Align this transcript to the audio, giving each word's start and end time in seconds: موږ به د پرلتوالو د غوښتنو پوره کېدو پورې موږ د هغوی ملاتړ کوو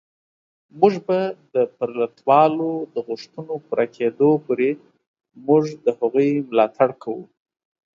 موږ 0.79 0.93
به 1.07 1.19
د 1.53 1.55
پرلتوالو 1.77 2.71
د 2.93 2.95
غوښتنو 3.07 3.53
پوره 3.65 3.85
کېدو 3.97 4.29
پورې 4.45 4.69
موږ 5.47 5.63
د 5.85 5.87
هغوی 5.99 6.31
ملاتړ 6.49 6.89
کوو 7.03 7.23